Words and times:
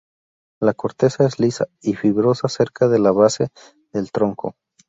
La 0.59 0.73
corteza 0.73 1.27
es 1.27 1.37
lisa, 1.39 1.67
y 1.79 1.93
fibrosa 1.93 2.49
cerca 2.49 2.87
de 2.87 2.97
la 2.97 3.11
base 3.11 3.49
del 3.93 4.11
tronco. 4.11 4.55